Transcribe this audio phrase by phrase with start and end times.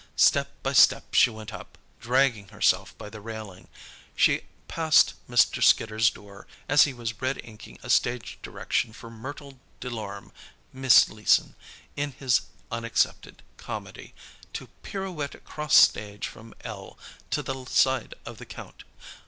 [0.15, 3.67] Step by step she went up, dragging herself by the railing.
[4.15, 5.61] She passed Mr.
[5.61, 10.31] Skidder's door as he was red inking a stage direction for Myrtle Delorme
[10.73, 11.53] (Miss Leeson)
[11.95, 12.41] in his
[12.71, 14.15] (unaccepted) comedy,
[14.53, 16.97] to "pirouette across stage from L
[17.29, 18.83] to the side of the Count."